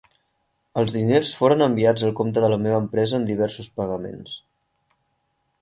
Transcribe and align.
Els 0.81 0.95
diners 0.95 1.33
foren 1.41 1.61
enviats 1.67 2.07
al 2.09 2.15
compte 2.21 2.45
de 2.45 2.51
la 2.55 2.59
meva 2.65 2.81
empresa 2.87 3.21
en 3.21 3.31
diversos 3.31 3.73
pagaments. 3.79 4.41